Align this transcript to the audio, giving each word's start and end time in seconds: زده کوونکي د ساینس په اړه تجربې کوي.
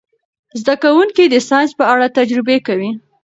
زده 0.61 0.75
کوونکي 0.83 1.23
د 1.27 1.35
ساینس 1.49 1.71
په 1.79 1.85
اړه 1.93 2.05
تجربې 2.17 2.57
کوي. 2.67 2.91